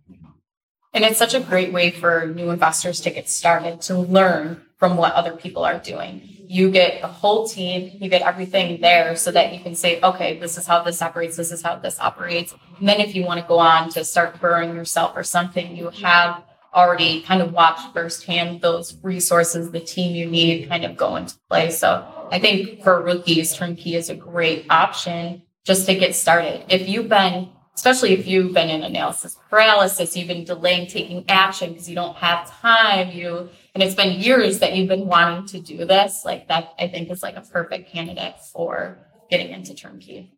[0.94, 4.96] And it's such a great way for new investors to get started, to learn from
[4.96, 6.20] what other people are doing.
[6.48, 10.38] You get the whole team, you get everything there so that you can say, okay,
[10.38, 12.54] this is how this operates, this is how this operates.
[12.78, 15.88] And then if you want to go on to start burrowing yourself or something, you
[15.88, 16.42] have
[16.74, 21.36] already kind of watched firsthand those resources, the team you need kind of go into
[21.48, 21.70] play.
[21.70, 26.64] So I think for rookies, Turnkey is a great option just to get started.
[26.68, 31.72] If you've been especially if you've been in analysis paralysis, you've been delaying taking action
[31.72, 35.60] because you don't have time, you and it's been years that you've been wanting to
[35.60, 38.98] do this, like that I think is like a perfect candidate for
[39.30, 40.32] getting into turnkey.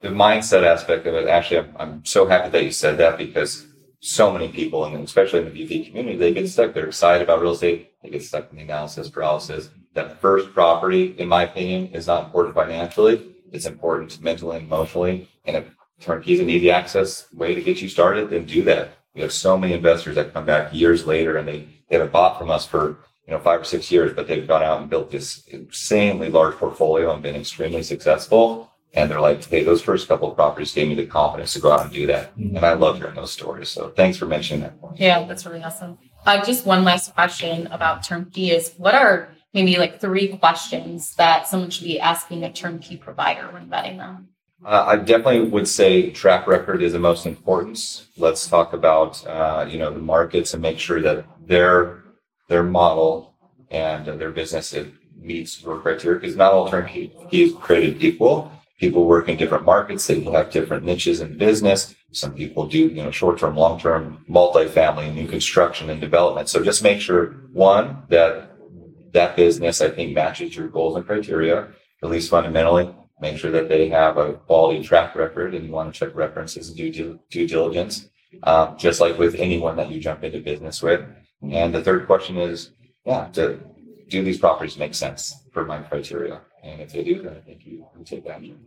[0.00, 3.68] The mindset aspect of it, actually, I'm, I'm so happy that you said that because
[4.00, 6.74] so many people, and especially in the BP community, they get stuck.
[6.74, 7.92] They're excited about real estate.
[8.02, 9.70] They get stuck in the analysis paralysis.
[9.94, 13.36] That first property, in my opinion, is not important financially.
[13.52, 15.28] It's important mentally and emotionally.
[15.44, 15.66] And if
[16.02, 18.90] turnkey is an easy access way to get you started, then do that.
[19.14, 22.38] We have so many investors that come back years later and they they haven't bought
[22.38, 22.96] from us for
[23.26, 26.56] you know five or six years, but they've gone out and built this insanely large
[26.56, 28.70] portfolio and been extremely successful.
[28.94, 31.72] And they're like, hey, those first couple of properties gave me the confidence to go
[31.72, 32.36] out and do that.
[32.36, 32.56] Mm-hmm.
[32.56, 33.70] And I love hearing those stories.
[33.70, 34.78] So thanks for mentioning that.
[34.80, 35.00] Point.
[35.00, 35.98] Yeah, that's really awesome.
[36.26, 41.46] Uh, just one last question about turnkey is what are maybe like three questions that
[41.46, 44.28] someone should be asking a turnkey provider when vetting them?
[44.64, 48.06] Uh, I definitely would say track record is the most important.
[48.16, 52.04] Let's talk about uh, you know the markets and make sure that their
[52.48, 53.34] their model
[53.70, 54.74] and their business
[55.20, 58.52] meets your criteria because not all turnkey is created equal.
[58.78, 60.06] People work in different markets.
[60.06, 61.94] They have different niches in business.
[62.12, 66.48] Some people do you know short term, long term, multifamily, new construction and development.
[66.48, 68.52] So just make sure one that
[69.12, 71.68] that business I think matches your goals and criteria
[72.02, 75.94] at least fundamentally make sure that they have a quality track record and you want
[75.94, 78.08] to check references and due, due diligence,
[78.42, 81.00] um, just like with anyone that you jump into business with.
[81.50, 82.70] And the third question is,
[83.06, 83.60] yeah, to,
[84.08, 86.42] do these properties make sense for my criteria?
[86.62, 88.58] And if they do, then I think you, you take action.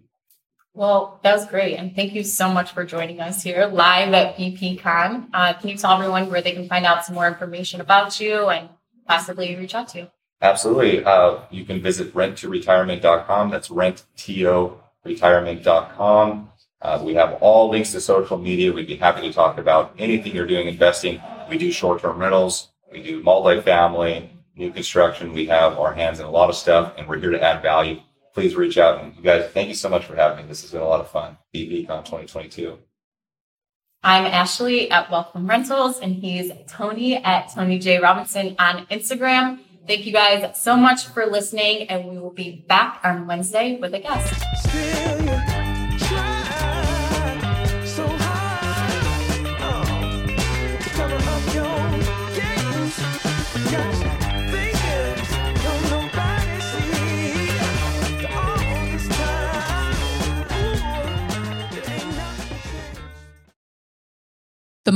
[0.74, 1.76] Well, that was great.
[1.76, 5.30] And thank you so much for joining us here live at BPCon.
[5.34, 8.50] Uh, can you tell everyone where they can find out some more information about you
[8.50, 8.70] and
[9.08, 10.08] possibly reach out to you?
[10.46, 11.04] Absolutely.
[11.04, 13.50] Uh, you can visit renttoretirement.com.
[13.50, 16.52] That's renttoretirement.com.
[16.82, 18.72] Uh, we have all links to social media.
[18.72, 21.20] We'd be happy to talk about anything you're doing investing.
[21.50, 22.68] We do short-term rentals.
[22.92, 25.34] We do multifamily, new construction.
[25.34, 28.02] We have our hands in a lot of stuff, and we're here to add value.
[28.36, 29.02] Please reach out.
[29.02, 30.48] And you guys, thank you so much for having me.
[30.48, 31.40] This has been a lot of fun.
[31.56, 32.78] BPCon 2022.
[34.04, 39.62] I'm Ashley at Wealth from Rentals, and he's Tony at Tony J Robinson on Instagram.
[39.88, 43.94] Thank you guys so much for listening, and we will be back on Wednesday with
[43.94, 45.15] a guest.